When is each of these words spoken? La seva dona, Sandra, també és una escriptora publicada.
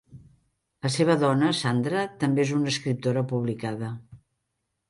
La 0.85 0.89
seva 0.95 1.17
dona, 1.25 1.51
Sandra, 1.59 2.07
també 2.25 2.43
és 2.47 2.57
una 2.61 2.73
escriptora 2.75 3.25
publicada. 3.35 3.93